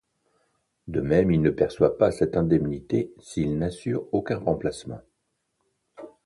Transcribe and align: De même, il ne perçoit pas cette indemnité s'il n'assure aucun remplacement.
De 0.87 0.99
même, 0.99 1.29
il 1.29 1.43
ne 1.43 1.51
perçoit 1.51 1.95
pas 1.95 2.09
cette 2.11 2.35
indemnité 2.35 3.13
s'il 3.19 3.59
n'assure 3.59 4.07
aucun 4.11 4.39
remplacement. 4.39 5.01